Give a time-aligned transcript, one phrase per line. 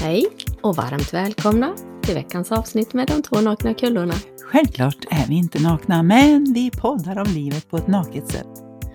[0.00, 0.26] Hej
[0.62, 4.14] och varmt välkomna till veckans avsnitt med de två nakna kullorna.
[4.52, 8.46] Självklart är vi inte nakna, men vi poddar om livet på ett naket sätt.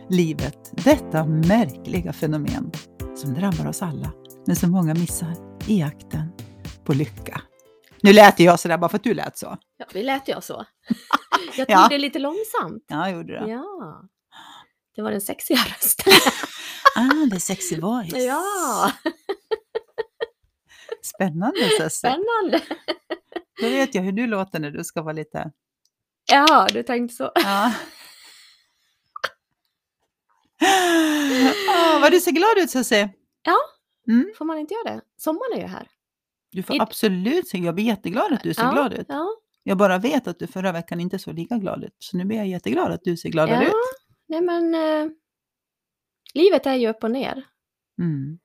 [0.09, 2.71] Livet, detta märkliga fenomen
[3.15, 4.11] som drabbar oss alla,
[4.47, 5.33] men som många missar
[5.67, 6.31] i jakten
[6.83, 7.41] på lycka.
[8.01, 9.57] Nu lät jag sådär bara för att du lät så.
[9.77, 10.65] Ja, vi lät jag så.
[11.57, 11.87] Jag tog Ja.
[11.89, 12.85] det lite långsamt.
[12.87, 13.49] Ja, gjorde det.
[13.51, 14.01] Ja.
[14.95, 16.13] Det var den sexiga rösten.
[16.97, 18.13] Ah, det är sexy voice.
[18.13, 18.91] ja,
[21.05, 21.89] Spännande Sussie.
[21.89, 22.61] spännande.
[23.61, 25.51] Då vet jag hur du låter när du ska vara lite...
[26.31, 27.31] Ja, du tänkte så.
[27.35, 27.73] Ja.
[31.69, 33.09] Ah, vad du ser glad ut Sussie.
[33.43, 33.57] Ja.
[34.07, 35.01] Mm, Får man inte göra det?
[35.17, 35.87] Sommaren är ju här.
[36.51, 39.05] du får I- absolut se, jag blir jätteglad att du ser ja, glad ut.
[39.09, 39.27] Ja,
[39.63, 41.95] Jag bara vet att du förra veckan inte såg lika glad ut.
[41.99, 43.69] Så nu blir jag jätteglad att du ser gladare ja.
[43.69, 43.75] ut.
[44.27, 45.07] nej men eh,
[46.33, 47.43] livet är ju upp och ner.
[47.99, 48.39] Mm.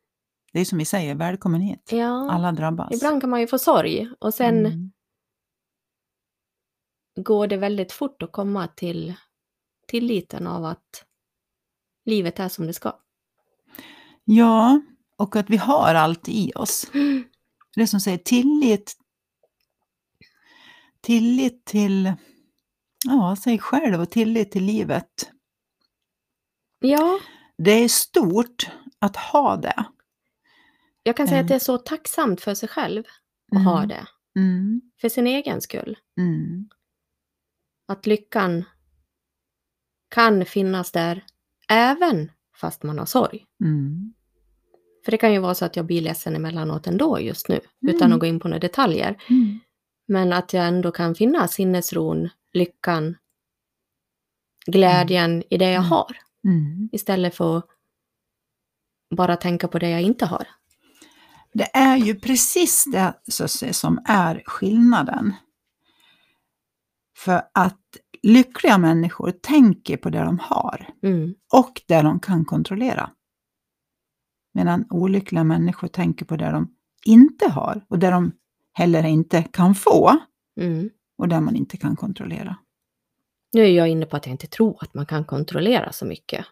[0.52, 1.88] Det är som vi säger, välkommen hit.
[1.92, 2.92] Ja, Alla drabbas.
[2.94, 4.92] ibland kan man ju få sorg och sen Mm.
[7.24, 9.14] går det väldigt fort att komma till
[9.86, 11.04] tilliten av att
[12.04, 12.98] livet är som det ska.
[14.24, 14.80] Ja,
[15.16, 16.86] och att vi har allt i oss.
[17.76, 18.96] Det som säger tillit.
[21.00, 22.12] Tillit till
[23.06, 25.30] ja, sig själv och tillit till livet.
[26.80, 27.18] Ja,
[27.58, 29.84] Det är stort att ha det.
[31.02, 33.04] Jag kan säga att det är så tacksamt för sig själv
[33.56, 33.88] att ha Mm.
[33.88, 34.06] det.
[34.40, 34.80] Mm.
[35.00, 35.98] För sin egen skull.
[36.20, 36.68] Mm.
[37.88, 38.64] Att lyckan
[40.14, 41.24] kan finnas där
[41.68, 43.46] även fast man har sorg.
[43.64, 44.14] Mm.
[45.04, 48.02] För det kan ju vara så att jag blir ledsen emellanåt ändå just nu, utan
[48.06, 48.12] Mm.
[48.12, 49.22] att gå in på några detaljer.
[49.30, 49.58] Mm.
[50.08, 53.16] Men att jag ändå kan finna sinnesron, lyckan,
[54.66, 55.90] glädjen i det jag Mm.
[55.90, 56.16] har.
[56.44, 56.88] Mm.
[56.92, 57.66] Istället för att
[59.16, 60.48] bara tänka på det jag inte har.
[61.52, 63.14] Det är ju precis det
[63.72, 65.34] som är skillnaden.
[67.16, 67.80] För att
[68.22, 71.34] lyckliga människor tänker på det de har Mm.
[71.52, 73.10] och det de kan kontrollera.
[74.54, 76.74] Medan olyckliga människor tänker på det de
[77.04, 78.32] inte har och det de
[78.72, 80.18] heller inte kan få
[80.60, 80.90] Mm.
[81.18, 82.56] och det man inte kan kontrollera.
[83.52, 86.46] Nu är jag inne på att jag inte tror att man kan kontrollera så mycket.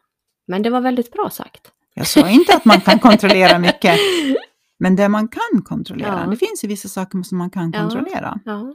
[0.47, 1.73] Men det var väldigt bra sagt.
[1.95, 3.99] Jag sa inte att man kan kontrollera mycket,
[4.79, 6.21] men det man kan kontrollera.
[6.25, 6.31] Ja.
[6.31, 8.41] Det finns ju vissa saker som man kan kontrollera.
[8.45, 8.75] Ja.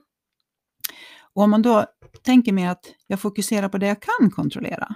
[1.33, 1.85] Och om man då
[2.23, 4.95] tänker mer att jag fokuserar på det jag kan kontrollera.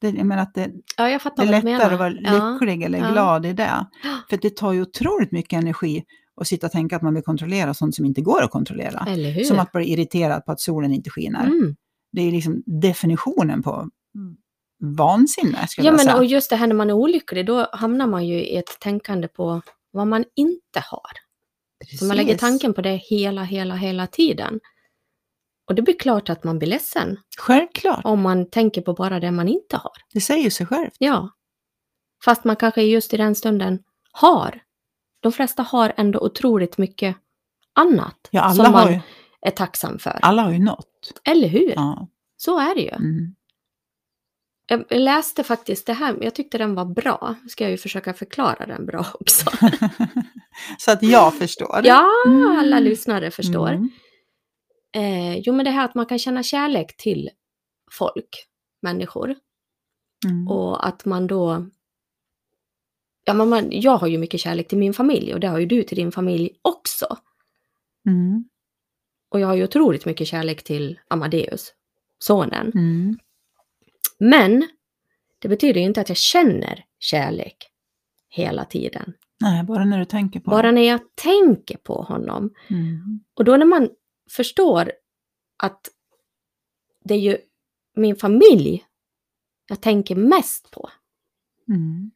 [0.00, 3.46] Det, jag menar att det, ja, jag det är lättare att vara lycklig eller glad
[3.46, 3.86] i det.
[4.30, 6.04] För det tar ju otroligt mycket energi
[6.40, 9.06] att sitta och tänka att man vill kontrollera sånt som inte går att kontrollera.
[9.44, 11.46] Som att bli irriterad på att solen inte skiner.
[11.46, 11.76] mm.
[12.12, 13.88] Det är liksom definitionen på
[14.80, 16.16] vansinne, skulle Ja, jag men säga.
[16.16, 19.28] och just det här när man är olycklig, då hamnar man ju i ett tänkande
[19.28, 21.10] på vad man inte har.
[21.98, 24.60] Så man lägger tanken på det hela, hela, hela tiden.
[25.68, 29.30] Och det blir klart att man blir ledsen Självklart, om man tänker på bara det
[29.30, 29.92] man inte har.
[30.12, 30.94] det säger sig självt.
[30.98, 31.30] Ja.
[32.24, 33.78] Fast man kanske just i den stunden
[34.12, 34.60] har.
[35.20, 37.16] De flesta har ändå otroligt mycket
[37.74, 39.00] annat Ja, alla, som man ju,
[39.40, 40.18] är tacksam för.
[40.22, 41.20] alla har ju något.
[41.24, 41.72] Eller hur?
[41.76, 42.08] Ja.
[42.36, 42.88] Så är det ju.
[42.90, 43.34] Mm.
[44.70, 47.34] Jag läste faktiskt det här, jag tyckte den var bra.
[47.48, 49.50] Ska jag ju försöka förklara den bra också.
[50.78, 51.80] Så att jag förstår.
[51.84, 52.56] ja, Mm.
[52.58, 53.68] alla lyssnare förstår.
[53.68, 53.90] Mm.
[54.92, 57.30] Eh, jo, men det här att man kan känna kärlek till
[57.92, 58.46] folk,
[58.82, 59.34] människor.
[60.24, 60.48] Mm.
[60.48, 61.66] Och att man då...
[63.24, 65.66] Ja, men man, jag har ju mycket kärlek till min familj och det har ju
[65.66, 67.16] du till din familj också.
[68.06, 68.44] Mm.
[69.30, 71.72] Och jag har ju otroligt mycket kärlek till Amadeus,
[72.18, 72.72] sonen.
[74.18, 74.68] Men
[75.38, 77.56] det betyder ju inte att jag känner kärlek
[78.28, 79.14] hela tiden.
[79.40, 80.72] Nej, bara när du tänker på Bara det.
[80.72, 82.54] när jag tänker på honom.
[82.70, 83.20] Mm.
[83.34, 83.90] Och då när man
[84.30, 84.92] förstår
[85.62, 85.80] att
[87.04, 87.38] det är ju
[87.96, 88.84] min familj
[89.68, 90.90] jag tänker mest på.
[91.68, 92.10] Mm.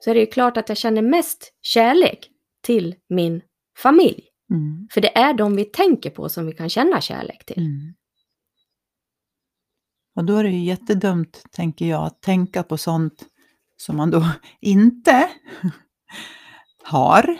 [0.00, 2.30] Så är det ju klart att jag känner mest kärlek
[2.62, 3.42] till min
[3.78, 4.28] familj.
[4.50, 4.88] Mm.
[4.90, 7.58] För det är de vi tänker på som vi kan känna kärlek till.
[7.58, 7.94] Mm.
[10.16, 13.24] Och då är det ju jättedumt, tänker jag, att tänka på sånt
[13.76, 14.26] som man då
[14.60, 15.28] inte
[16.84, 17.36] har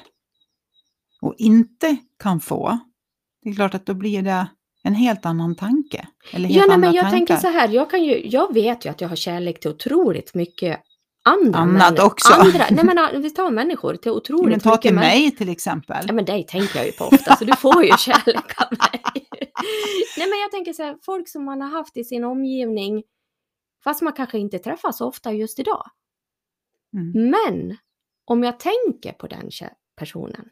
[1.22, 2.78] och inte kan få.
[3.42, 4.46] Det är klart att då blir det
[4.82, 6.08] en helt annan tanke.
[6.32, 7.16] Eller helt Ja, nej, men jag tankar.
[7.16, 10.34] tänker så här, jag, kan ju, jag vet ju att jag har kärlek till otroligt
[10.34, 10.80] mycket
[11.24, 12.32] andra Annat också.
[12.34, 15.48] Andra, nej men vi tar människor till otroligt Men ta mycket till män- mig till
[15.48, 16.04] exempel.
[16.06, 19.26] Ja men dig tänker jag ju på ofta, så du får ju kärlek av mig.
[20.16, 23.02] Nej men jag tänker så här, folk som man har haft i sin omgivning,
[23.84, 25.90] fast man kanske inte träffar så ofta just idag.
[26.92, 27.30] Mm.
[27.30, 27.76] Men
[28.24, 29.50] om jag tänker på den
[29.96, 30.48] personen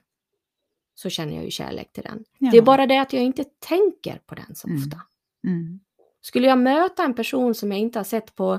[0.95, 2.25] så känner jag ju kärlek till den.
[2.39, 2.51] Ja.
[2.51, 4.79] Det är bara det att jag inte tänker på den så Mm.
[4.83, 5.01] ofta.
[5.47, 5.81] Mm.
[6.21, 8.59] Skulle jag möta en person som jag inte har sett på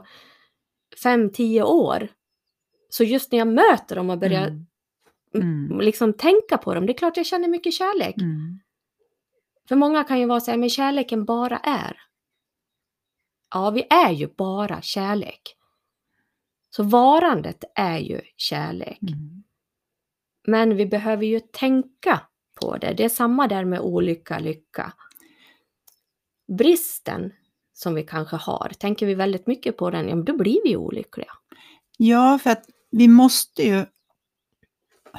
[1.03, 2.07] fem, tio år,
[2.89, 4.65] så just när jag möter dem och börjar Mm.
[5.33, 5.65] mm.
[5.65, 5.79] Mm.
[5.79, 8.17] liksom tänka på dem, det är klart jag känner mycket kärlek.
[8.17, 8.59] Mm.
[9.67, 11.97] För många kan ju vara så här, men kärleken bara är.
[13.53, 15.55] Ja, vi är ju bara kärlek.
[16.69, 19.01] Så varandet är ju kärlek.
[19.01, 19.43] Mm.
[20.47, 22.21] Men vi behöver ju tänka
[22.61, 22.93] på det.
[22.93, 24.93] Det är samma där med olycka, lycka.
[26.57, 27.31] Bristen
[27.73, 31.31] som vi kanske har, tänker vi väldigt mycket på den, ja, då blir vi olyckliga.
[31.97, 33.85] Ja, för att vi måste ju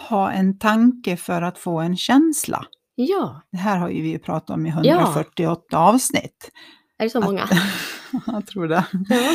[0.08, 2.66] ha en tanke för att få en känsla.
[2.94, 6.50] Ja, Det här har ju vi pratat om i 148 avsnitt.
[6.98, 7.48] är det så Att- många?
[8.26, 8.84] Jag tror det.
[9.08, 9.32] Ja.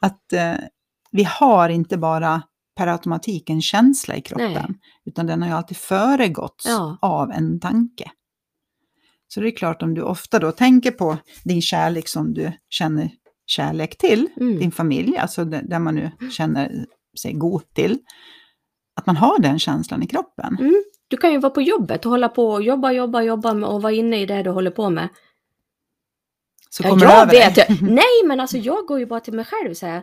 [0.00, 0.54] Att eh,
[1.12, 2.42] vi har inte bara
[2.76, 4.78] per automatik en känsla i kroppen, Nej.
[5.04, 6.98] utan den har ju alltid föregåtts Ja.
[7.02, 8.10] av en tanke.
[9.28, 13.10] Så det är klart om du ofta då tänker på din kärlek som du känner
[13.46, 14.58] kärlek till, Mm.
[14.58, 16.86] din familj, alltså där där man nu känner
[17.20, 17.98] sig god till,
[18.96, 20.56] att man har den känslan i kroppen.
[20.60, 20.82] Mm.
[21.10, 23.82] Du kan ju vara på jobbet och hålla på och jobba, jobba, jobba med och
[23.82, 25.08] vara inne i det du håller på med.
[26.70, 27.66] Så Ja, kommer det jag över vet dig.
[27.80, 27.86] ju.
[27.90, 30.02] Nej, men alltså jag går ju bara till mig själv så här.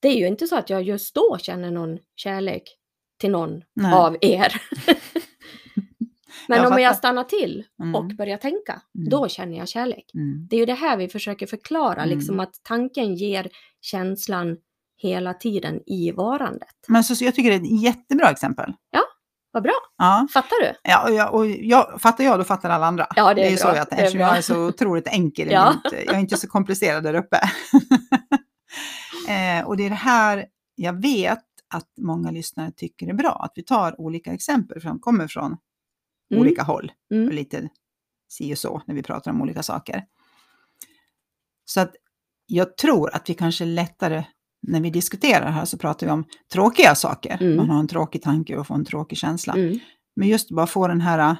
[0.00, 2.62] Det är ju inte så att jag just då känner någon kärlek
[3.20, 3.92] till någon Nej.
[3.94, 4.62] av er.
[6.48, 6.98] men Jag om jag fattar.
[6.98, 7.94] stannar till Mm.
[7.94, 9.08] och börjar tänka, Mm.
[9.08, 10.10] då känner jag kärlek.
[10.14, 10.46] Mm.
[10.50, 12.16] Det är ju det här vi försöker förklara, Mm.
[12.18, 13.48] liksom att tanken ger
[13.80, 14.56] känslan
[14.96, 16.68] hela tiden i varandet.
[16.88, 18.72] Men så, så jag tycker det är ett jättebra exempel.
[19.54, 20.28] Vad bra, Ja.
[20.32, 20.72] fattar du?
[20.82, 23.06] Ja, och jag, och jag, fattar jag, då fattar alla andra.
[23.16, 23.62] Ja, det är ju bra.
[23.62, 24.18] så jag Det är tänker.
[24.18, 25.48] Jag är så otroligt enkel.
[25.50, 25.74] Ja.
[25.84, 27.36] mitt- jag är inte så komplicerad där uppe.
[29.28, 33.32] eh, och det är det här jag vet att många lyssnare tycker är bra.
[33.44, 35.56] Att vi tar olika exempel, de kommer från
[36.30, 36.40] Mm.
[36.42, 36.92] olika håll.
[37.14, 37.28] Mm.
[37.28, 37.68] Och lite
[38.28, 40.04] si och så när vi pratar om olika saker.
[41.64, 41.94] Så att
[42.46, 44.24] jag tror att vi kanske lättare,
[44.66, 47.38] när vi diskuterar här så pratar vi om tråkiga saker.
[47.40, 47.56] Mm.
[47.56, 49.52] Man har en tråkig tanke och får en tråkig känsla.
[49.52, 49.78] Mm.
[50.16, 51.36] Men just bara få den här äh,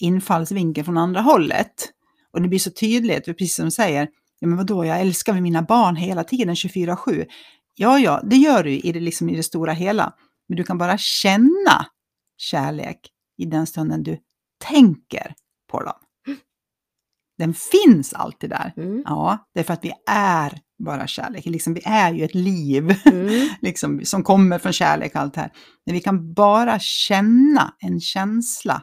[0.00, 1.90] infallsvinkeln från andra hållet.
[2.32, 4.08] Och det blir så tydligt, för precis som du säger,
[4.38, 7.26] ja men vadå, jag älskar mina barn hela tiden 24-7.
[7.74, 10.12] Ja, ja, det gör du i det, liksom i det stora hela.
[10.48, 11.86] Men du kan bara känna
[12.36, 12.98] kärlek
[13.36, 14.18] i den stunden du
[14.64, 15.34] tänker
[15.70, 15.98] på dem.
[17.38, 18.72] Den finns alltid där.
[18.76, 19.02] Mm.
[19.06, 21.46] Ja, det är för att vi är bara kärlek.
[21.46, 23.48] Liksom, vi är ju ett liv Mm.
[23.60, 25.52] liksom, som kommer från kärlek och allt det här.
[25.86, 28.82] Men vi kan bara känna en känsla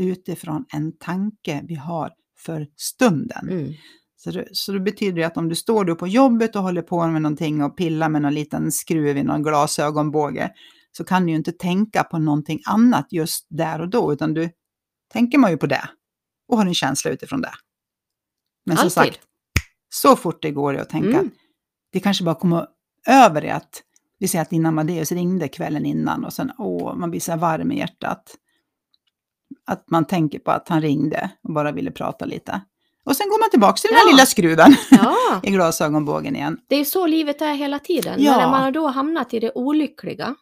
[0.00, 3.48] utifrån en tanke vi har för stunden.
[3.48, 3.74] Mm.
[4.16, 7.06] Så, det, så det betyder att om du står då på jobbet och håller på
[7.06, 10.50] med någonting och pillar med någon liten skruv i någon glasögonbåge
[10.92, 14.50] så kan du ju inte tänka på någonting annat just där och då, utan du
[15.12, 15.88] tänker man ju på det
[16.48, 17.52] och har en känsla utifrån det.
[18.66, 19.14] Men som Alltid.
[19.14, 19.20] sagt,
[19.88, 21.30] så fort det går att tänka, Mm.
[21.92, 22.66] det kanske bara kommer
[23.06, 23.82] över det att
[24.18, 27.38] vi säger att din Amadeus ringde kvällen innan och sen åh, man blir så här
[27.38, 28.36] varm i hjärtat.
[29.66, 32.60] Att man tänker på att han ringde och bara ville prata lite.
[33.04, 34.10] Och sen går man tillbaka till den här Ja.
[34.10, 36.60] lilla skruven Ja, i glasögonbågen igen.
[36.68, 38.22] det är så livet är hela tiden.
[38.22, 38.36] Ja.
[38.36, 40.34] När man har då hamnat i det olyckliga,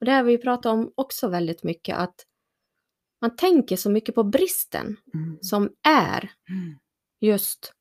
[0.00, 2.14] och det har vi pratat om också väldigt mycket, att
[3.20, 5.38] man tänker så mycket på bristen Mm.
[5.42, 6.74] som är Mm.
[7.20, 7.72] just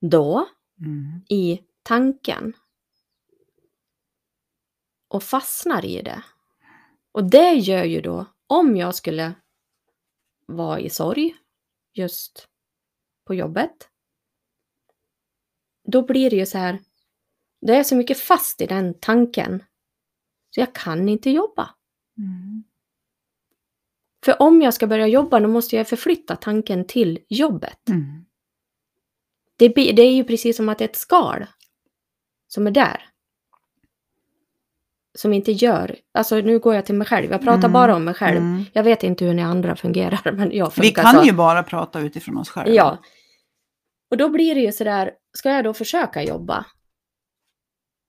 [0.00, 0.48] då
[0.80, 1.20] Mm.
[1.28, 2.52] i tanken.
[5.08, 6.22] Och fastnar i det.
[7.12, 9.34] Och det gör ju då, om jag skulle
[10.46, 11.36] vara i sorg
[11.92, 12.48] just
[13.24, 13.88] på jobbet,
[15.84, 16.78] då blir det ju så här,
[17.60, 19.64] det är så mycket fast i den tanken,
[20.50, 21.74] så jag kan inte jobba.
[22.18, 22.64] Mm.
[24.24, 27.88] För om jag ska börja jobba, då måste jag förflytta tanken till jobbet.
[27.88, 28.26] Mm.
[29.60, 31.46] Det, det är ju precis som att det är ett skal
[32.48, 33.02] som är där.
[35.18, 37.72] Som inte gör, alltså nu går jag till mig själv, jag pratar Mm.
[37.72, 38.36] bara om mig själv.
[38.38, 38.64] Mm.
[38.72, 41.26] Jag vet inte hur ni andra fungerar, men jag funkar Vi kan så.
[41.26, 42.72] ju bara prata utifrån oss själva.
[42.74, 42.98] Ja.
[44.10, 46.66] Och då blir det ju sådär, ska jag då försöka jobba?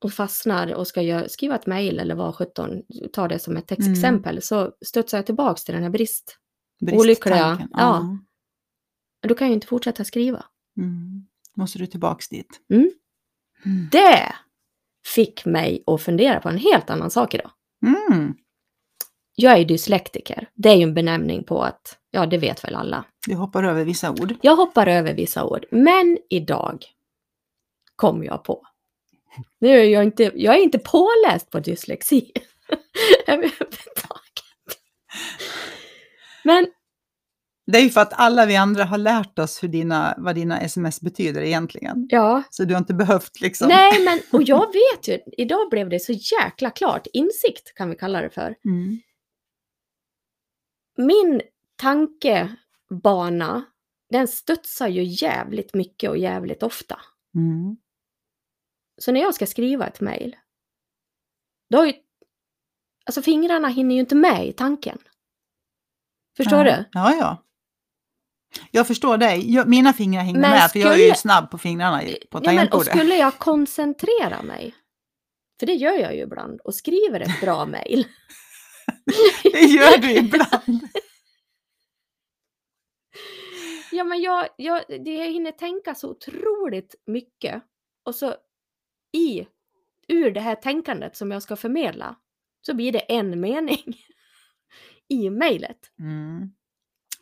[0.04, 2.82] Och fastnar och ska jag skriva ett mejl eller vad 17,
[3.14, 6.38] ta det som ett textexempel, så studsar jag tillbaks till den här brist.
[6.82, 7.70] olyckliga, Bristtanken.
[7.74, 8.18] ja.
[9.28, 10.46] Då kan jag ju inte fortsätta skriva.
[10.78, 11.28] Mm.
[11.62, 12.62] Måste du tillbaks dit.
[12.70, 12.92] Mm.
[13.66, 13.90] Mm.
[13.92, 14.36] Det
[15.16, 17.52] fick mig att fundera på en helt annan sak idag.
[17.86, 18.36] Mm.
[19.36, 20.50] Jag är dyslektiker.
[20.54, 23.06] Det är ju en benämning på att, ja det vet väl alla.
[23.28, 24.36] Du hoppar över vissa ord.
[24.42, 26.86] Jag hoppar över vissa ord, men idag
[27.96, 28.68] kom jag på.
[29.60, 32.32] Nu är jag inte, jag är inte påläst på dyslexi.
[33.28, 34.80] överhuvudtaget.
[36.44, 36.68] Men
[37.72, 40.62] Det är ju för att alla vi andra har lärt oss hur dina, vad dina
[40.62, 42.08] sms betyder egentligen.
[42.10, 43.68] ja, Så du har inte behövt liksom...
[43.68, 47.96] nej men och jag vet ju, idag blev det så jäkla klart, insikt kan vi
[47.96, 48.56] kalla det för.
[48.66, 49.00] Mm.
[50.98, 51.42] Min
[51.76, 53.64] tankebana,
[54.10, 57.00] den studsar ju jävligt mycket och jävligt ofta.
[57.36, 57.78] Mm.
[58.98, 60.36] Så när jag ska skriva ett mejl,
[61.70, 61.94] då har ju...
[63.06, 64.98] Alltså fingrarna hinner ju inte med i tanken.
[66.38, 66.78] Förstår ja.
[66.78, 66.86] du?
[66.92, 67.44] Ja, ja.
[68.72, 69.54] Jag förstår dig.
[69.54, 72.06] Jag, mina fingrar hänger Men med, för jag är ju skulle- snabb på fingrarna på
[72.08, 72.88] Ja, men, och tangentbordet.
[72.98, 74.76] skulle jag koncentrera mig,
[75.60, 78.06] för det gör jag ju ibland, och skriver ett bra mejl.
[79.44, 80.88] Det gör du ibland.
[83.94, 87.64] Ja, men jag, jag, det, jag hinner tänka så otroligt mycket.
[88.06, 88.36] Och så
[89.18, 89.48] i,
[90.08, 92.16] ur det här tänkandet som jag ska förmedla,
[92.62, 93.98] så blir det en mening
[95.10, 95.80] i mejlet.
[96.00, 96.52] Mm.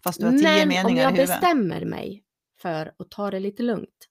[0.04, 2.24] Fast du har tio Men om meningar jag i bestämmer mig
[2.62, 4.06] för att ta det lite lugnt,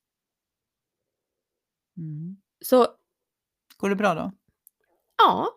[1.97, 2.37] Mm.
[2.64, 2.87] så
[3.76, 4.33] Går det bra då?
[5.18, 5.49] ja,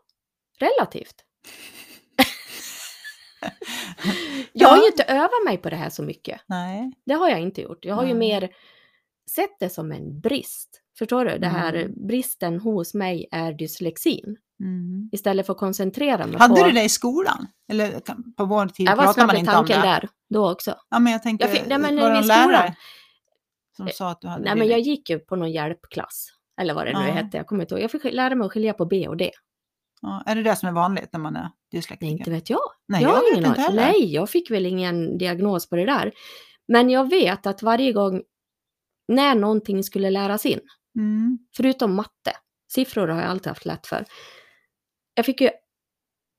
[0.59, 1.15] relativt.
[4.53, 6.41] jag har ju inte övat mig på det här så mycket.
[6.47, 6.91] Nej.
[7.05, 7.85] Det har jag inte gjort.
[7.85, 8.17] Jag har ju Nej.
[8.41, 8.55] mer
[9.31, 10.81] sett det som en brist.
[10.97, 11.37] Förstår du?
[11.37, 12.07] Det här Mm.
[12.07, 14.37] bristen hos mig är dyslexin.
[14.61, 15.09] Mm.
[15.11, 16.67] Istället för att koncentrera mig Hade på...
[16.67, 17.47] du det i skolan?
[17.71, 17.99] Eller
[18.37, 19.87] på vår tid Jag var snabb man inte om tanken det.
[19.87, 20.75] där då också.
[20.89, 22.75] Ja, men jag tänker, Jag fick- nej, men var det någon lärare
[23.77, 26.27] som sa att du hade Nej, men jag gick ju på någon hjälpklass.
[26.61, 27.13] Eller vad det nu Ja.
[27.13, 27.37] hette.
[27.37, 27.83] Jag kommer inte ihåg.
[27.83, 29.31] Jag fick lära mig att skilja på B och D.
[30.01, 32.11] ja, Är det det som är vanligt när man är dyslektiker?
[32.11, 32.59] Inte vet jag.
[32.87, 33.81] Nej, jag jag, vet ingen inte heller.
[33.81, 36.11] Nej, jag fick väl ingen diagnos på det där.
[36.67, 38.21] Men jag vet att varje gång
[39.07, 40.59] när någonting skulle läras in,
[40.95, 41.39] Mm.
[41.57, 42.31] förutom matte,
[42.73, 44.05] siffror har jag alltid haft lätt för.
[45.13, 45.49] Jag fick ju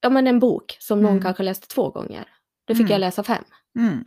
[0.01, 1.23] ja, men en bok som någon Mm.
[1.23, 2.29] kanske läste två gånger.
[2.65, 2.93] Då fick Mm.
[2.93, 3.45] jag läsa fem.
[3.79, 4.05] Mm.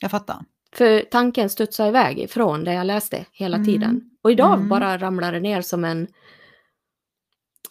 [0.00, 0.44] Jag fattar.
[0.72, 3.66] För tanken studsade iväg ifrån det jag läste hela Mm.
[3.66, 4.10] tiden.
[4.22, 4.68] Och idag Mm.
[4.68, 6.06] bara ramlar det ner som en...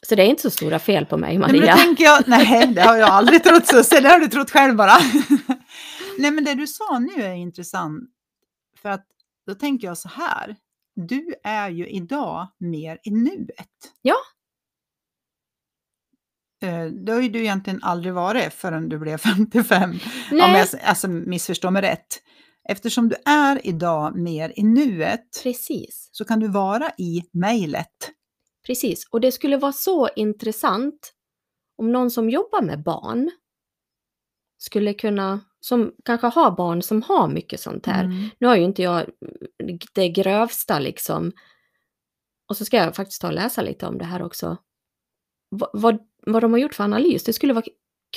[0.07, 1.75] Så det är inte så stora fel på mig, Nej, men Maria.
[1.77, 4.93] tänker jag, nej, det har jag aldrig trott, Susse, det har du trott själv bara.
[6.17, 8.09] nej, men det du sa nu är intressant,
[8.81, 9.05] för att
[9.47, 10.55] då tänker jag så här,
[10.95, 13.69] du är ju idag mer i nuet.
[14.01, 14.15] Ja.
[16.63, 19.99] Eh, Det har ju du egentligen aldrig varit förrän du blev 55, om
[20.31, 22.21] Nej, jag alltså, missförstår mig rätt.
[22.69, 26.09] Eftersom du är idag mer i nuet precis.
[26.11, 28.11] så kan du vara i mejlet.
[28.65, 29.07] Precis.
[29.11, 31.13] Och det skulle vara så intressant
[31.77, 33.31] om någon som jobbar med barn
[34.57, 38.03] skulle kunna, som kanske har barn som har mycket sånt här.
[38.03, 38.29] Mm.
[38.39, 39.05] Nu har ju inte jag
[39.93, 41.31] det grövsta liksom.
[42.49, 44.57] Och så ska jag faktiskt ta och läsa lite om det här också.
[45.57, 47.23] Va- Vad, vad de har gjort för analys.
[47.23, 47.65] Det skulle vara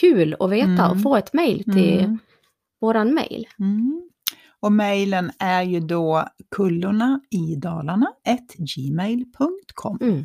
[0.01, 0.91] kul att veta Mm.
[0.91, 2.19] och få ett mejl till Mm.
[2.81, 3.47] våran mejl.
[3.59, 4.03] Mm.
[4.61, 8.13] Och mejlen är ju då kullorna i Dalarna
[8.59, 9.99] gmail.com.
[10.01, 10.25] Mm.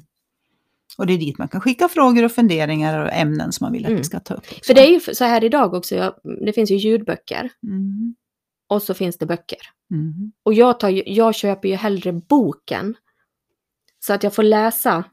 [0.98, 3.82] Och det är dit man kan skicka frågor och funderingar och ämnen som man vill
[3.86, 3.98] att Mm.
[3.98, 4.40] vi ska ta upp.
[4.52, 4.60] också.
[4.66, 6.16] För det är ju så här idag också,
[6.46, 8.16] det finns ju ljudböcker Mm.
[8.68, 9.60] och så finns det böcker.
[9.92, 10.32] Mm.
[10.44, 12.96] Och jag, tar jag köper ju hellre boken.
[14.00, 15.04] Så att jag får läsa.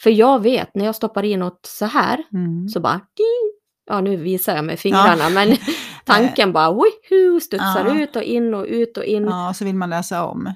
[0.00, 2.68] För jag vet, när jag stoppar in något så här, Mm.
[2.68, 3.00] så bara...
[3.86, 5.58] Ja, nu visar jag med fingrarna, men Eh.
[6.04, 8.00] tanken bara woho, studsar Ja.
[8.02, 9.24] ut och in och ut och in.
[9.24, 10.54] Ja, Ja, så vill man läsa om.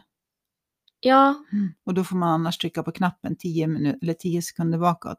[1.86, 5.18] Och då får man annars trycka på knappen 10, minu- eller 10 sekunder bakåt.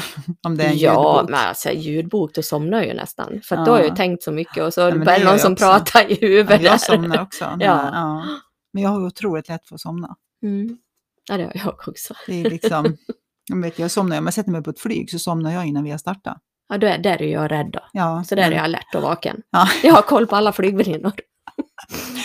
[0.46, 1.30] om det är en ja ljudbok.
[1.30, 3.40] men alltså ljudbok, då somnar jag ju nästan.
[3.44, 3.64] För Ja.
[3.64, 5.52] då har jag ju tänkt så mycket och så men det gör någon jag som
[5.52, 5.64] också.
[5.64, 6.62] pratar i Ja, huvudet.
[6.62, 6.78] jag där.
[6.78, 7.44] somnar också.
[7.44, 7.90] Ja.
[7.92, 8.24] ja.
[8.72, 10.16] Men jag har ju otroligt lätt för att somna.
[10.42, 10.78] Mm.
[11.28, 12.14] Ja, det har jag också.
[12.26, 12.96] Det är liksom,
[13.48, 15.84] jag, vet, jag somnar, om jag sätter mig på ett flyg så somnar jag innan
[15.84, 16.38] vi har startat.
[16.68, 17.80] Ja, då är, där är jag rädd då.
[17.92, 19.42] Ja, Så där men- är jag alert och vaken.
[19.50, 19.68] Ja.
[19.82, 21.12] Jag har koll på alla flygvärdinor.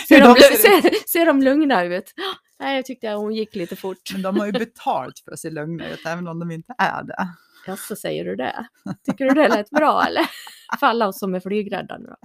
[0.08, 2.12] Hur Ser, de, ser, ser de lugna ut?
[2.60, 4.12] Nej, jag tyckte att hon gick lite fort.
[4.12, 7.02] Men de har ju betalt för att se lugna ut, även om de inte är
[7.02, 7.28] det.
[7.66, 8.66] Ja, så säger du det.
[9.06, 10.22] Tycker du det lät bra eller?
[10.80, 12.16] För alla oss som är flygrädda nu då.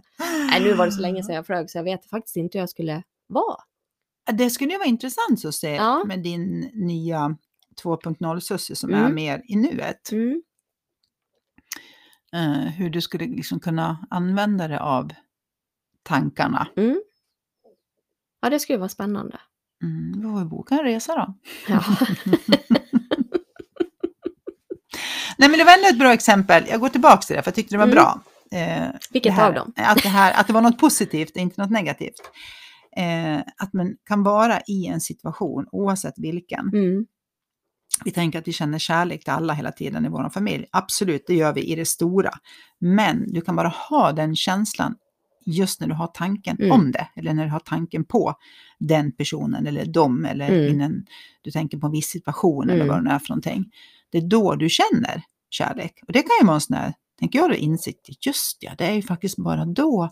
[0.51, 2.61] Nej, nu var det så länge sedan jag flög så jag vet faktiskt inte hur
[2.61, 3.57] jag skulle vara.
[4.31, 6.03] Det skulle ju vara intressant att se Ja.
[6.05, 7.37] med din nya
[7.83, 9.15] 2.0-Sussie som är Mm.
[9.15, 10.11] mer i nuet.
[10.11, 10.41] Mm.
[12.33, 15.13] Eh, hur du skulle liksom kunna använda det av
[16.03, 16.67] tankarna.
[16.77, 17.01] Mm.
[18.41, 19.39] Ja, det skulle vara spännande.
[19.83, 21.33] Mm, vi får boka en resa då.
[21.67, 21.83] Ja.
[25.37, 26.63] Nej men det var ändå ett bra exempel.
[26.69, 27.95] Jag går tillbaka till det för jag tyckte det var Mm.
[27.95, 28.21] bra.
[28.51, 29.73] Eh, Vilket här, av dem?
[29.75, 32.21] Att det, här, att det var något positivt, inte något negativt.
[32.97, 37.05] Eh, att man kan vara i en situation, oavsett vilken, Mm.
[38.05, 40.65] Vi tänker att vi känner kärlek till alla hela tiden i vår familj.
[40.71, 42.31] Absolut, det gör vi i det stora.
[42.79, 44.95] Men du kan bara ha den känslan
[45.45, 46.71] just när du har tanken Mm.
[46.71, 48.35] om det, eller när du har tanken på
[48.79, 50.73] den personen eller dem, eller Mm.
[50.73, 51.05] innan
[51.41, 52.87] du tänker på en viss situation eller Mm.
[52.95, 53.65] vad det är för någonting.
[54.11, 55.93] Det är då du känner kärlek.
[56.07, 58.85] Och det kan ju vara en sån här, tänker jag då, insikt, just ja, det
[58.85, 60.09] är ju faktiskt bara då.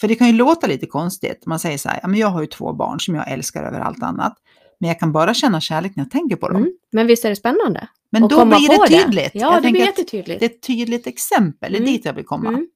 [0.00, 2.40] För det kan ju låta lite konstigt, man säger så här, ja, men jag har
[2.40, 4.34] ju två barn som jag älskar över allt annat,
[4.80, 6.56] men jag kan bara känna kärlek när jag tänker på dem.
[6.56, 6.72] Mm.
[6.92, 7.88] Men visst är det spännande?
[8.12, 9.30] Men då blir det tydligt.
[9.34, 10.40] Ja, Jag det blir jättetydligt.
[10.40, 11.92] Det är ett tydligt exempel, det är Mm.
[11.92, 12.48] dit jag vill komma.
[12.48, 12.66] Mm.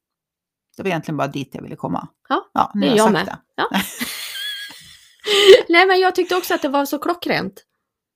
[0.76, 2.08] Det var egentligen bara dit jag ville komma.
[2.28, 3.26] Ja, ja nu det är jag jag med.
[3.26, 3.38] det.
[3.56, 3.68] Ja.
[5.68, 7.64] Nej, men jag tyckte också att det var så klockrent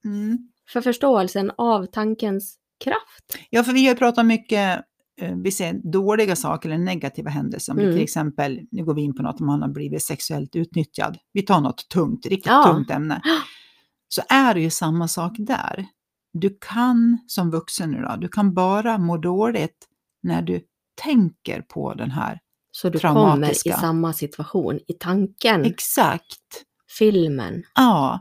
[0.05, 0.39] Mm.
[0.73, 3.39] för förståelsen av tankens kraft.
[3.51, 4.81] Ja, för vi har ju pratat mycket,
[5.21, 7.73] eh, vi ser dåliga saker eller negativa händelser.
[7.73, 7.95] Om det Mm.
[7.97, 11.19] till exempel, nu går vi in på något om man har blivit sexuellt utnyttjad.
[11.33, 12.65] Vi tar något tungt, riktigt Ja.
[12.65, 13.23] tungt ämne.
[14.09, 15.87] Så är det ju samma sak där.
[16.33, 19.89] Du kan som vuxen nu då, du kan bara må dåligt
[20.23, 20.61] när du
[21.03, 22.41] tänker på den här.
[22.71, 26.65] Så du kommer i samma situation, i tanken, Exakt.
[26.99, 27.63] filmen.
[27.75, 28.21] Ja.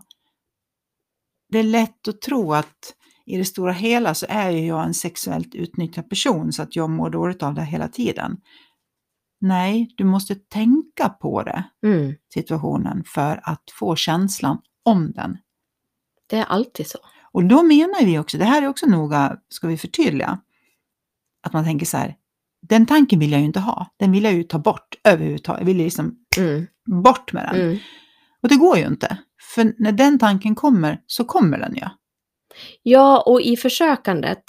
[1.50, 2.94] Det är lätt att tro att
[3.26, 6.90] i det stora hela så är ju jag en sexuellt utnyttjad person så att jag
[6.90, 8.38] mår dåligt av det hela tiden.
[9.42, 12.16] Nej, du måste tänka på det, Mm.
[12.34, 15.38] situationen, för att få känslan om den.
[16.28, 17.00] Det är alltid så.
[17.32, 20.40] Och då menar vi också, det här är också noga, ska vi förtydliga,
[21.48, 22.16] att man tänker så här,
[22.62, 25.66] den tanken vill jag ju inte ha, den vill jag ju ta bort överhuvudtaget, jag
[25.66, 26.68] vill liksom Mm.
[27.04, 27.62] bort med den.
[27.62, 27.78] Mm.
[28.44, 29.18] Och det går ju inte,
[29.56, 31.82] för när den tanken kommer så kommer den ju.
[32.84, 34.44] Ja, och i försökandet,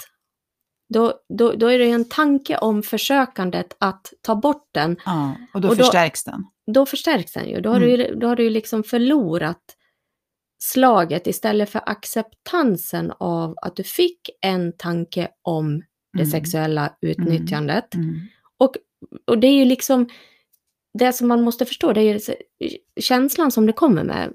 [0.93, 4.97] då, då, då är det en tanke om försökandet att ta bort den.
[5.05, 6.43] Ja, och då Och då- förstärks den.
[6.73, 7.61] Då förstärks den ju.
[7.61, 7.89] Då har, Mm.
[7.89, 9.61] du, ju- då har du ju liksom förlorat
[10.59, 15.79] slaget istället för acceptansen av att du fick en tanke om
[16.13, 16.31] det Mm.
[16.31, 17.95] sexuella utnyttjandet.
[17.95, 18.19] Mm.
[19.27, 20.09] Och det är ju liksom
[20.93, 22.37] det som man måste förstå, det är ju
[23.01, 24.33] känslan som det kommer med.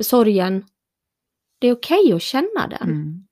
[0.00, 0.64] Sorgen.
[1.58, 2.88] Det är okej att känna den.
[2.90, 3.26] Mm.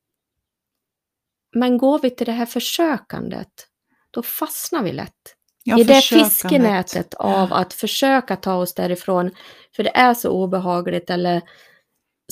[1.55, 3.69] Men går vi till det här försökandet,
[4.11, 5.37] då fastnar vi lätt.
[5.65, 9.31] Ja, I det fiskenätet av att försöka ta oss därifrån,
[9.77, 11.43] för det är så obehagligt, eller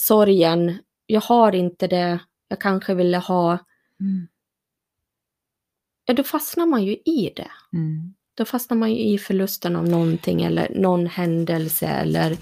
[0.00, 3.58] sorgen, jag har inte det jag kanske ville ha.
[4.00, 4.28] Mm.
[6.04, 7.50] Ja, då fastnar man ju i det.
[7.72, 8.14] Mm.
[8.34, 12.38] Då fastnar man ju i förlusten av någonting eller någon händelse eller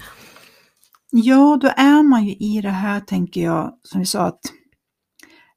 [1.15, 4.41] Ja, då är man ju i det här, tänker jag, som vi sa, att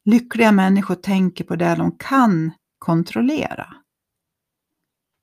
[0.04, 3.74] lyckliga människor tänker på det de kan kontrollera.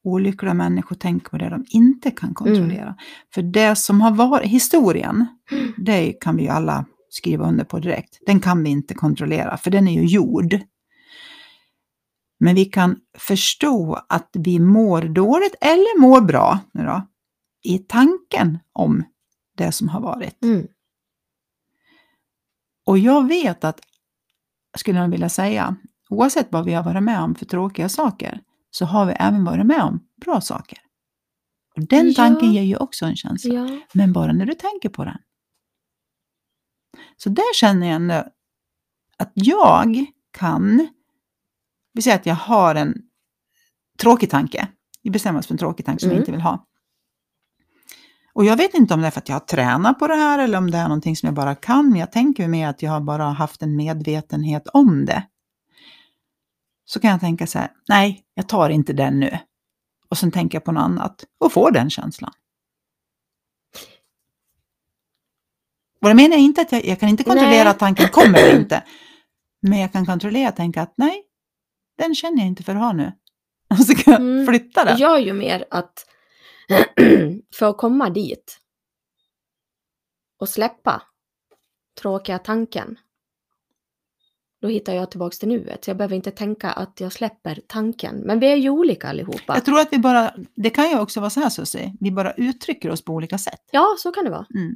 [0.04, 2.96] Olyckliga människor tänker på det de inte kan kontrollera.
[3.34, 5.26] För det som har varit, historien,
[5.78, 8.20] det kan vi ju alla skriva under på direkt.
[8.26, 10.60] Den kan vi inte kontrollera, för den är ju gjord.
[12.40, 17.08] Men vi kan förstå att vi mår dåligt eller mår bra nu då,
[17.64, 19.04] i tanken om
[19.58, 20.44] det som har varit.
[20.44, 20.68] Mm.
[22.86, 23.80] Och jag vet att,
[24.78, 25.76] skulle jag vilja säga,
[26.10, 28.42] oavsett vad vi har varit med om för tråkiga saker,
[28.76, 30.78] så har vi även varit med om bra saker.
[31.76, 32.14] Och den Ja.
[32.16, 33.80] tanken ger ju också en känsla, Ja.
[33.94, 35.18] men bara när du tänker på den.
[37.18, 38.24] Så där känner jag ändå
[39.18, 40.88] att jag kan,
[41.94, 43.02] vi säger att jag har en
[44.00, 44.68] tråkig tanke,
[45.02, 46.16] vi bestämmer oss för en tråkig tanke som Mm.
[46.16, 46.68] vi inte vill ha.
[48.34, 50.40] Och jag vet inte om det är för att jag har tränat på det här
[50.40, 52.92] eller om det är någonting som jag bara kan, men jag tänker mig att jag
[52.92, 55.28] har bara haft en medvetenhet om det.
[56.86, 59.40] Så kan jag tänka så här, nej, jag tar inte den nu.
[60.10, 62.32] Och sen tänker jag på något annat och får den känslan.
[66.02, 67.68] Och det menar jag inte att jag, jag kan inte kontrollera Nej.
[67.68, 68.84] att tanken kommer eller inte.
[69.62, 71.24] Men jag kan kontrollera att tänka att nej,
[71.98, 73.12] den känner jag inte för att ha nu.
[73.70, 74.48] Och så kan jag Mm.
[74.48, 74.96] flytta den.
[74.96, 76.06] Det gör ju mer att
[77.56, 78.60] för att komma dit
[80.40, 81.02] och släppa
[82.02, 82.98] tråkiga tanken,
[84.64, 85.84] då hittar jag tillbaks till nuet.
[85.86, 88.16] Så jag behöver inte tänka att jag släpper tanken.
[88.16, 89.54] Men vi är ju olika allihopa.
[89.56, 92.32] Jag tror att vi bara, det kan ju också vara så här Susie, vi bara
[92.34, 93.62] uttrycker oss på olika sätt.
[93.72, 94.46] Ja, så kan det vara.
[94.56, 94.76] Mm.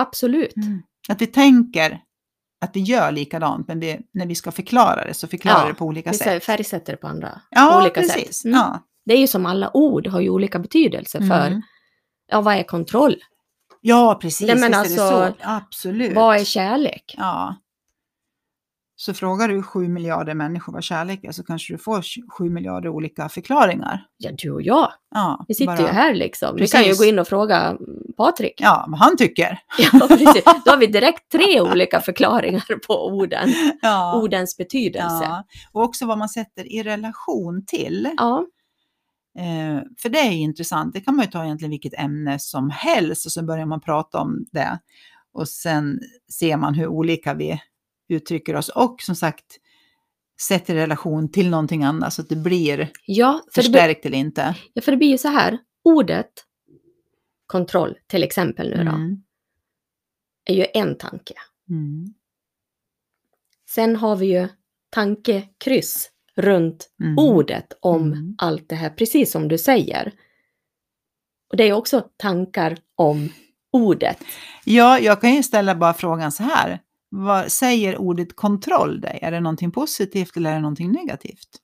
[0.00, 0.54] Absolut.
[1.08, 2.00] Att vi tänker
[2.64, 5.74] att vi gör likadant, men vi, när vi ska förklara det så förklarar Ja, det
[5.74, 6.44] på olika Vi sätt.
[6.44, 8.36] färgsätter det på andra Ja, olika precis.
[8.36, 8.44] sätt.
[8.44, 8.58] Mm.
[8.58, 8.84] Ja.
[9.06, 11.62] Det är ju som alla ord har ju olika betydelse för, Mm.
[12.30, 13.16] ja vad är kontroll?
[13.80, 14.46] ja, precis.
[14.46, 15.32] Nej, men alltså, så.
[15.40, 16.14] Absolut.
[16.14, 17.14] Vad är kärlek?
[17.18, 17.56] Ja.
[19.00, 22.02] Så frågar du 7 miljarder människor vad kärlek är så kanske du får
[22.38, 24.06] 7 miljarder olika förklaringar.
[24.16, 24.92] Ja, du och jag.
[25.14, 26.56] Ja, Vi sitter bara- ju här liksom.
[26.56, 26.98] Vi kan ju Precis.
[27.00, 27.76] gå in och fråga
[28.16, 28.54] Patrik.
[28.56, 29.58] Ja, vad han tycker.
[29.92, 30.44] Ja, precis.
[30.64, 33.48] Då har vi direkt tre olika förklaringar på orden.
[33.82, 34.20] Ja.
[34.22, 35.24] Ordens betydelse.
[35.24, 35.44] ja.
[35.72, 38.08] Och också vad man sätter i relation till.
[38.16, 38.46] Ja,
[39.38, 40.94] Eh, för det är intressant.
[40.94, 44.18] Det kan man ju ta egentligen vilket ämne som helst och så börjar man prata
[44.20, 44.78] om det.
[45.32, 46.00] Och sen
[46.32, 47.60] ser man hur olika vi
[48.08, 49.44] uttrycker oss och som sagt
[50.40, 54.06] sätter i relation till någonting annat så att det blir ja, för det, blir- förstärkt
[54.06, 54.54] eller inte.
[54.72, 55.58] ja, för det blir ju så här.
[55.84, 56.30] Ordet
[57.46, 59.22] kontroll, till exempel nu då, Mm.
[60.44, 61.34] är ju en tanke.
[61.70, 62.14] Mm.
[63.70, 64.48] Sen har vi ju
[64.90, 67.18] tankekryss runt Mm.
[67.18, 68.34] ordet om Mm.
[68.38, 70.12] allt det här, precis som du säger.
[71.50, 73.28] Och det är också tankar om
[73.72, 74.18] ordet.
[74.64, 76.80] Ja, jag kan ju ställa bara frågan så här.
[77.08, 79.18] Vad säger ordet kontroll dig?
[79.22, 81.60] Är det någonting positivt eller är det någonting negativt?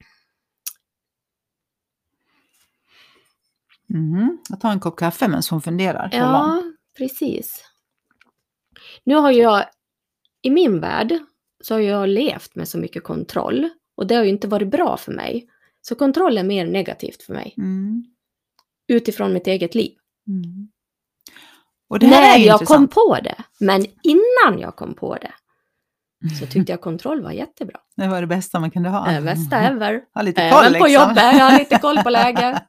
[3.87, 4.39] Mhm.
[4.49, 6.09] Jag tar en kopp kaffe medan hon funderar.
[6.13, 6.63] Ja,
[6.99, 7.65] precis.
[9.05, 9.65] Nu har jag,
[10.43, 11.19] i min värld,
[11.61, 13.69] så har jag levt med så mycket kontroll.
[13.97, 15.49] Och det har ju inte varit bra för mig.
[15.81, 17.55] Så kontroll är mer negativt för mig.
[17.57, 18.05] Mm.
[18.87, 19.97] Utifrån mitt eget liv.
[20.29, 20.69] Mm.
[21.89, 23.37] Och det här När är ju jag kom på det.
[23.61, 25.33] Men innan jag kom på det.
[26.41, 27.81] Så tyckte jag kontroll var jättebra.
[27.97, 29.11] Det var det bästa man kunde ha.
[29.13, 30.01] Det bästa ever.
[30.15, 31.03] Ha lite koll Även på liksom.
[31.09, 32.63] jobbet, jag har lite koll på läget.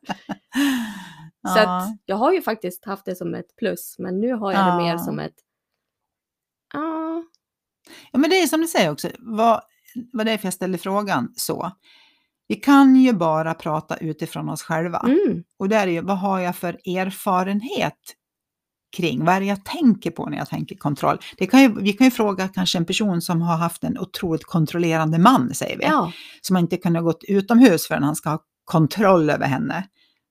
[1.47, 1.77] Så Ja.
[1.77, 3.95] att jag har ju faktiskt haft det som ett plus.
[3.99, 4.97] Men nu har jag det mer Ja.
[4.99, 5.35] som ett...
[6.73, 7.23] Ja,
[8.11, 9.61] Ja, men det är som du säger också, vad,
[10.13, 11.71] vad det är för jag ställer frågan så.
[12.47, 14.99] Vi kan ju bara prata utifrån oss själva.
[14.99, 17.99] mm, Och där är ju, vad har jag för erfarenhet
[18.95, 21.17] kring, vad är det jag tänker på när jag tänker kontroll?
[21.37, 24.45] Det kan ju, vi kan ju fråga kanske en person som har haft en otroligt
[24.45, 26.11] kontrollerande man, säger vi, ja.
[26.41, 29.87] som inte ha gått utomhus förrän han ska ha kontroll över henne.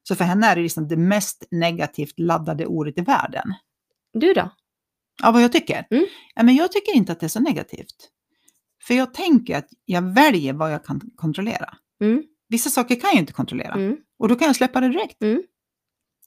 [0.09, 3.55] Så för henne är det liksom det mest negativt laddade ordet i världen.
[4.13, 4.51] Du då?
[5.23, 5.87] Ja, vad jag tycker?
[5.91, 6.07] Mm.
[6.35, 8.11] Ja, men jag tycker inte att det är så negativt.
[8.83, 11.75] För jag tänker att jag väljer vad jag kan kontrollera.
[12.01, 13.97] Mm, Vissa saker kan jag inte kontrollera mm.
[14.19, 15.23] och då kan jag släppa det direkt.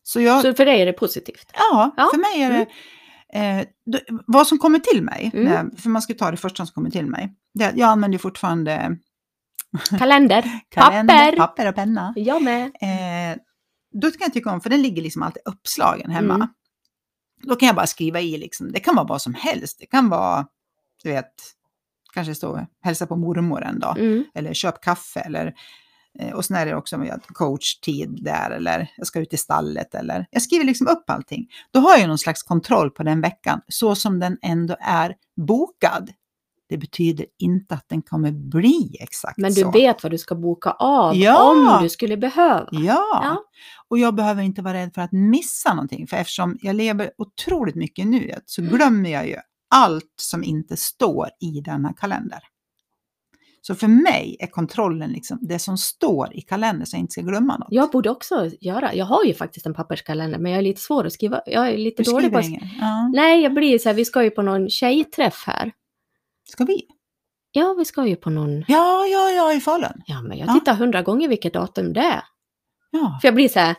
[0.08, 0.14] Mm.
[0.14, 1.52] Så jag, Så för dig är det positivt?
[1.54, 2.66] ja, Ja, för mig är det
[3.40, 5.76] eh, då, vad som kommer till mig, Mm.
[5.78, 7.34] för man ska ta det första som kommer till mig.
[7.54, 8.98] Det, jag använder fortfarande
[10.00, 10.60] Kalender?
[10.70, 11.38] kalender, Papper.
[11.38, 12.14] papper och penna.
[12.16, 12.64] Jag med.
[12.66, 13.38] Eh,
[14.02, 16.34] då kan jag tycka om, för den ligger liksom alltid uppslagen hemma.
[16.36, 16.48] Mm.
[17.44, 19.80] Då kan jag bara skriva i, liksom, det kan vara vad som helst.
[19.80, 20.48] Det kan vara,
[21.04, 21.34] du vet,
[22.14, 24.00] kanske stå hälsa på mormor en dag.
[24.00, 24.24] Mm.
[24.36, 25.20] Eller köp kaffe.
[25.20, 25.54] Eller,
[26.34, 28.52] och sen är det också med coachtid där.
[28.52, 29.96] Eller jag ska ut i stallet.
[29.96, 31.48] Eller, jag skriver liksom upp allting.
[31.72, 33.62] Då har jag någon slags kontroll på den veckan.
[33.68, 35.16] Så som den ändå är
[35.48, 36.10] bokad.
[36.70, 39.72] Det betyder inte att den kommer bli exakt Men du så.
[39.72, 41.76] vet vad du ska boka av Ja.
[41.78, 42.68] om du skulle behöva.
[42.72, 43.22] Ja.
[43.24, 43.44] Ja.
[43.88, 46.08] och jag behöver inte vara rädd för att missa någonting.
[46.08, 48.74] För eftersom jag lever otroligt mycket i nuet så Mm.
[48.76, 49.36] glömmer jag ju
[49.76, 52.40] allt som inte står i denna kalender.
[53.68, 57.22] Så för mig är kontrollen liksom det som står i kalendern så jag inte ska
[57.22, 57.68] glömma något.
[57.72, 61.06] Jag borde också göra, jag har ju faktiskt en papperskalender men jag är lite svår
[61.06, 62.46] att skriva, jag är lite Du dålig på att...
[62.80, 63.12] Ja.
[63.14, 65.72] Nej, jag blir så här, vi ska ju på någon tjejträff här.
[66.50, 66.82] Ska vi?
[67.52, 68.66] Ja, vi ska ju på någon...
[68.68, 70.02] Ja, ja, ja, i Falun.
[70.06, 70.54] Ja, men jag Ja.
[70.54, 72.24] tittar hundra gånger vilket datum det är.
[72.92, 73.18] Ja.
[73.22, 73.76] För jag blir så här,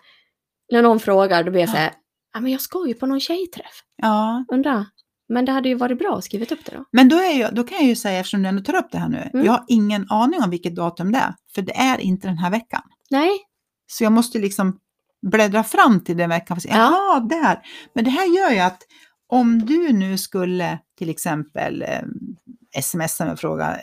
[0.73, 1.93] när någon frågar, då blir jag så här,
[2.35, 3.83] ja men jag ska ju på någon tjejträff.
[3.97, 4.45] ja.
[4.49, 4.87] Undra,
[5.29, 6.85] men det hade ju varit bra att skriva upp det då.
[6.93, 8.99] Men då, är jag, då kan jag ju säga, eftersom du ändå tar upp det
[8.99, 9.47] här nu, Mm.
[9.47, 11.35] jag har ingen aning om vilket datum det är.
[11.55, 12.83] För det är inte den här veckan.
[13.11, 13.31] Nej,
[13.87, 14.79] Så jag måste liksom
[15.31, 16.91] bläddra fram till den veckan och säga, Ja.
[17.11, 17.59] jaha, där.
[17.95, 18.83] Men det här gör ju att
[19.29, 23.79] om du nu skulle till exempel eh, smsa och fråga, eh,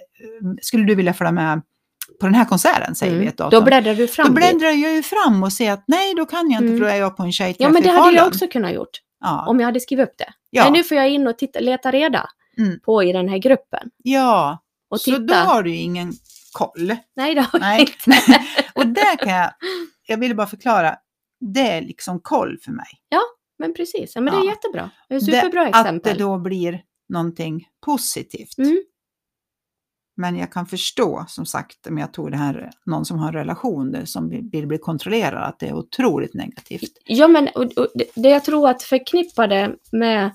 [0.62, 1.62] skulle du vilja följa med
[2.20, 3.28] på den här konserten, säger vi mm.
[3.30, 3.60] ett datum.
[3.60, 6.52] då bläddrar du fram Då bläddrar jag ju fram och ser att nej, då kan
[6.52, 6.78] jag inte Mm.
[6.78, 8.90] för då är jag på en tjejträff Ja, men det hade jag också kunnat gjort.
[9.26, 9.46] Ja.
[9.48, 10.34] Om jag hade skrivit upp det.
[10.50, 10.64] Ja.
[10.64, 12.80] Men nu får jag in och titta, leta reda Mm.
[12.80, 13.90] på i den här gruppen.
[14.04, 15.20] ja, Och så titta.
[15.24, 16.14] då har du ingen
[16.54, 16.96] koll.
[17.16, 17.96] Nej, det har jag inte.
[18.76, 19.52] och där kan jag,
[20.08, 20.96] jag ville bara förklara,
[21.40, 22.88] det är liksom koll för mig.
[23.60, 24.50] Men precis, ja, men det är Ja.
[24.50, 24.90] jättebra.
[25.10, 25.96] Det är superbra det, exempel.
[26.12, 28.58] Att det då blir någonting positivt.
[28.58, 28.84] Mm.
[30.18, 33.34] Men jag kan förstå, som sagt, om jag tog det här, någon som har en
[33.34, 36.92] relation där, som vill bli kontrollerad, att det är otroligt negativt.
[37.06, 40.32] Ja, men och, och, det- jag tror att förknippa det med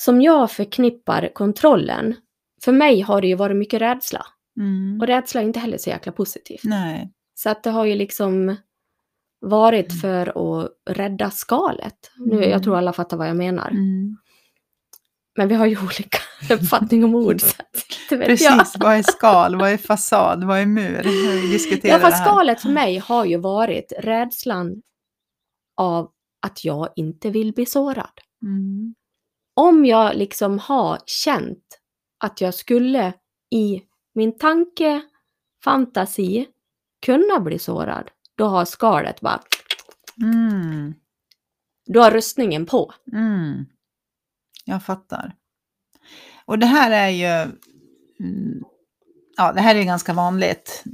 [0.00, 2.14] som jag förknippar kontrollen.
[2.64, 4.26] För mig har det ju varit mycket rädsla.
[4.60, 5.00] Mm.
[5.00, 6.60] Och rädsla är inte heller så jäkla positivt.
[6.64, 7.12] Nej.
[7.34, 8.56] Så att det har ju liksom
[9.40, 10.00] varit Mm.
[10.00, 10.26] för
[10.62, 12.10] att rädda skalet.
[12.16, 12.50] Nu, Mm.
[12.50, 13.70] jag tror alla fattar vad jag menar.
[13.70, 14.16] Mm.
[15.36, 16.18] Men vi har ju olika
[16.54, 17.40] uppfattning om ord.
[17.42, 18.26] Vet jag.
[18.26, 21.02] Precis, vad är skal, vad är fasad, vad är mur?
[21.42, 22.24] Vi diskuterar Ja, fast det här.
[22.26, 24.82] skalet för mig har ju varit rädslan
[25.76, 26.10] av
[26.46, 28.20] att jag inte vill bli sårad.
[28.42, 28.94] Mm.
[29.56, 31.64] Om jag liksom har känt
[32.24, 33.12] att jag skulle
[33.54, 33.82] i
[34.14, 35.02] min tanke,
[35.64, 36.46] fantasi,
[37.06, 39.40] kunna bli sårad, då har skalet bara,
[40.22, 40.94] Mm.
[41.86, 42.92] då har rustningen på.
[43.12, 43.66] Mm.
[44.64, 45.34] Jag fattar.
[46.44, 47.52] Och det här är ju,
[48.20, 48.62] mm,
[49.36, 50.84] ja det här är ganska vanligt.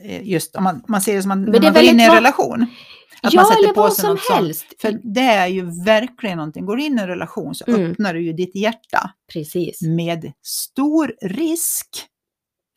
[0.00, 2.14] eh, Just om man, man ser det som att är man går in i en
[2.14, 2.66] relation.
[3.22, 4.38] Att ja, man sätter på sig som något sånt.
[4.38, 4.66] helst.
[4.78, 6.66] För det är ju verkligen någonting.
[6.66, 7.90] Går du in i en relation så Mm.
[7.90, 9.82] öppnar du ju ditt hjärta Precis.
[9.82, 11.88] med stor risk.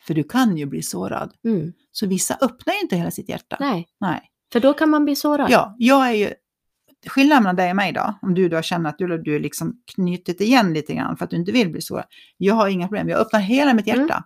[0.08, 1.34] För du kan ju bli sårad.
[1.46, 1.74] Mm.
[1.92, 3.58] Så vissa öppnar ju inte hela sitt hjärta.
[3.60, 4.22] Nej, Nej.
[4.54, 5.52] för då kan man bli sårad.
[5.52, 6.34] Ja, jag är ju...
[7.10, 9.82] Skillnaden mellan dig och mig då, om du då känner att du, du är liksom
[9.96, 12.06] knutit igen lite grann för att du inte vill bli sårad.
[12.38, 14.02] Jag har inga problem, jag öppnar hela mitt hjärta.
[14.02, 14.24] Mm.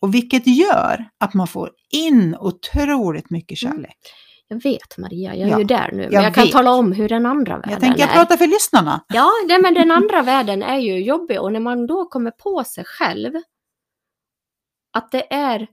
[0.00, 3.74] Och vilket gör att man får in otroligt mycket Mm.
[3.76, 3.98] kärlek.
[4.50, 5.96] Jag vet Maria, jag är Ja, ju där nu.
[6.02, 8.14] Men jag jag, kan tala om hur den andra världen Jag tänker jag är.
[8.14, 9.04] pratar för lyssnarna.
[9.08, 12.64] Ja, nej, men den andra världen är ju jobbig och när man då kommer på
[12.64, 13.32] sig själv
[14.92, 15.66] att det är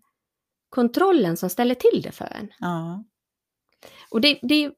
[0.69, 2.49] kontrollen som ställer till det för en.
[2.60, 3.03] Ja.
[4.09, 4.71] Och det, det,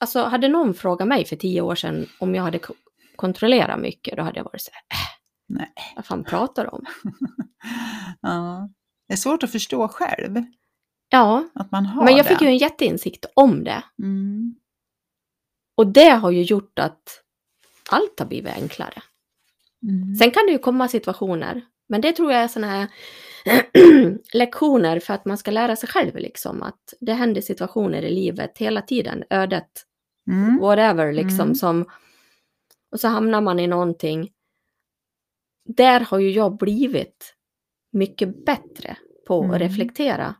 [0.00, 2.74] alltså hade någon frågat mig för tio år sedan om jag hade ko-
[3.16, 5.08] kontrollerat mycket, då hade jag varit så här, äh,
[5.46, 5.72] Nej.
[5.96, 6.84] vad fan pratar du om?
[8.20, 8.68] ja.
[9.08, 10.42] Det är svårt att förstå själv
[11.10, 12.28] Ja, att man har men jag det.
[12.28, 13.82] fick ju en jätteinsikt om det.
[14.02, 14.54] Mm.
[15.76, 17.22] Och det har ju gjort att
[17.90, 19.02] allt har blivit enklare.
[19.82, 20.14] Mm.
[20.14, 22.88] Sen kan det ju komma situationer, men det tror jag är sådana här
[24.32, 26.62] lektioner för att man ska lära sig själv liksom.
[26.62, 29.84] Att det händer situationer i livet hela tiden, ödet,
[30.30, 30.58] Mm.
[30.58, 31.54] whatever liksom Mm.
[31.54, 31.84] som...
[32.92, 34.30] Och så hamnar man i någonting.
[35.64, 37.34] Där har ju jag blivit
[37.92, 39.54] mycket bättre på Mm.
[39.54, 40.34] att reflektera.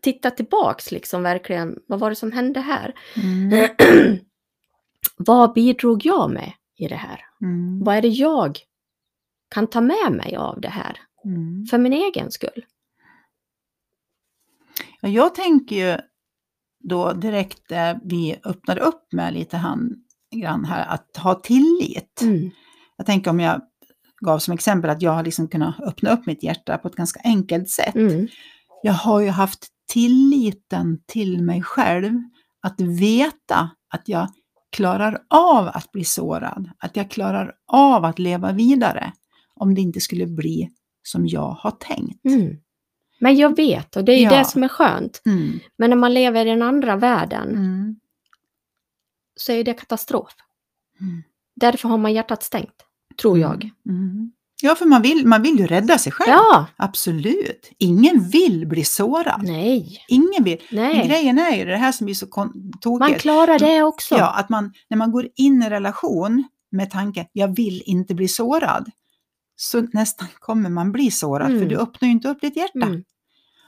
[0.00, 2.94] Titta tillbaks liksom verkligen, vad var det som hände här?
[3.22, 3.68] Mm.
[5.16, 7.20] vad bidrog jag med i det här?
[7.42, 7.84] Mm.
[7.84, 8.58] Vad är det jag
[9.48, 11.00] kan ta med mig av det här?
[11.24, 11.66] Mm.
[11.66, 12.64] För min egen skull.
[15.00, 15.98] Ja, jag tänker ju
[16.88, 19.62] då direkt där vi öppnade upp med lite
[20.36, 22.20] grann här, att ha tillit.
[22.22, 22.50] Mm.
[22.96, 23.60] Jag tänker om jag
[24.20, 27.20] gav som exempel att jag har liksom kunnat öppna upp mitt hjärta på ett ganska
[27.24, 27.94] enkelt sätt.
[27.94, 28.28] Mm.
[28.82, 32.12] Jag har ju haft tilliten till mig själv
[32.62, 34.28] att veta att jag
[34.72, 39.12] klarar av att bli sårad, att jag klarar av att leva vidare
[39.54, 40.70] om det inte skulle bli
[41.06, 42.24] som jag har tänkt.
[42.24, 42.56] Mm.
[43.20, 44.38] Men jag vet, och det är ju Ja.
[44.38, 45.22] det som är skönt.
[45.26, 45.60] Mm.
[45.76, 47.96] Men när man lever i den andra världen Mm.
[49.36, 50.32] så är det katastrof.
[51.00, 51.22] Mm.
[51.56, 52.84] Därför har man hjärtat stängt,
[53.20, 53.70] tror jag.
[53.88, 54.32] Mm.
[54.62, 56.28] Ja, för man vill, man vill ju rädda sig själv.
[56.30, 57.70] Ja, Absolut.
[57.78, 59.42] Ingen vill bli sårad.
[59.44, 60.58] nej, Ingen vill.
[60.70, 61.08] Men nej.
[61.08, 63.00] grejen är ju det här som blir så tokigt.
[63.00, 64.14] Man klarar det också.
[64.14, 68.28] Ja, att man, när man går in i relation med tanke, jag vill inte bli
[68.28, 68.90] sårad,
[69.56, 71.60] så nästan kommer man bli sårad, Mm.
[71.62, 72.86] för du öppnar ju inte upp ditt hjärta.
[72.86, 73.04] Mm.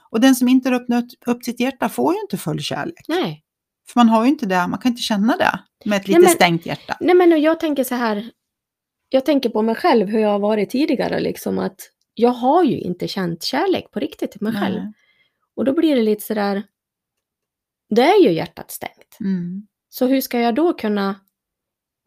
[0.09, 3.05] Och den som inte har öppnat upp sitt hjärta får ju inte full kärlek.
[3.07, 3.43] Nej.
[3.87, 6.19] För man har ju inte det, man kan inte känna det med ett Nej, lite
[6.19, 6.97] men- stängt hjärta.
[6.99, 8.31] nej, men jag tänker så här.
[9.09, 11.75] Jag tänker på mig själv, hur jag har varit tidigare, liksom att
[12.13, 14.75] jag har ju inte känt kärlek på riktigt till mig själv.
[14.83, 14.93] Nej.
[15.55, 16.63] Och då blir det lite sådär,
[17.89, 19.17] det är ju hjärtat stängt.
[19.19, 19.67] Mm.
[19.89, 21.15] Så hur ska jag då kunna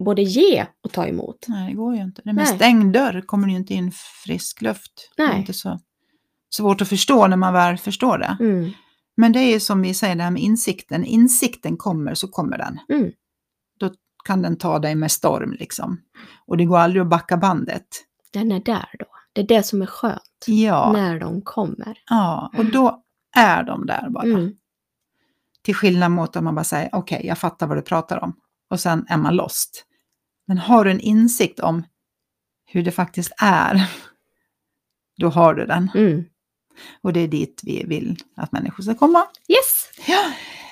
[0.05, 1.45] både ge och ta emot?
[1.49, 2.23] Nej, det går ju inte.
[2.25, 2.47] Med Nej.
[2.47, 3.93] stängd dörr kommer det ju inte in
[4.25, 5.13] frisk luft.
[5.17, 5.39] Det är Nej.
[5.39, 5.79] inte så
[6.55, 8.37] svårt att förstå när man väl förstår det.
[8.41, 8.71] Mm.
[9.17, 11.05] Men det är ju som vi säger, det här med insikten.
[11.05, 12.79] Insikten kommer så kommer den.
[12.99, 13.13] Mm.
[13.81, 13.91] Då
[14.25, 16.01] kan den ta dig med storm liksom.
[16.47, 17.87] Och det går aldrig att backa bandet.
[18.33, 19.07] Den är där då.
[19.33, 20.45] Det är det som är skönt.
[20.47, 21.99] Ja, När de kommer.
[22.11, 23.03] ja och då
[23.37, 24.25] är de där bara.
[24.25, 24.53] Mm.
[25.63, 28.37] Till skillnad mot om man bara säger, okej, jag fattar vad du pratar om.
[28.71, 29.85] Och sen är man lost.
[30.51, 31.83] Men har du en insikt om
[32.67, 33.87] hur det faktiskt är,
[35.21, 35.91] då har du den.
[35.95, 36.25] Mm.
[37.03, 39.27] Och det är dit vi vill att människor ska komma.
[39.49, 39.91] Yes!
[40.07, 40.23] Ja,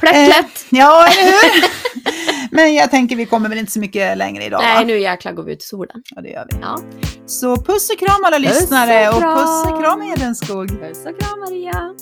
[0.00, 0.66] Plättlätt!
[0.70, 1.64] ja eller hur?
[2.56, 4.60] Men jag tänker vi kommer väl inte så mycket längre idag.
[4.62, 4.84] Nej, va?
[4.84, 6.02] nu jäklar går vi ut i solen.
[6.10, 6.58] Ja, det gör vi.
[6.60, 6.78] Ja.
[7.26, 9.38] Så puss och kram alla Puss och lyssnare och kram.
[9.38, 10.68] puss och kram Hedenskog.
[10.68, 11.94] Puss och kram Maria!